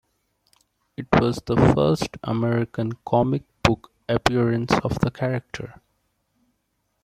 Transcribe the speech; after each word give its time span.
It 0.97 1.05
was 1.13 1.39
the 1.45 1.55
first 1.75 2.17
American 2.23 2.93
comic 3.05 3.43
book 3.61 3.91
appearance 4.09 4.73
of 4.83 4.97
the 4.97 5.11
character. 5.11 5.79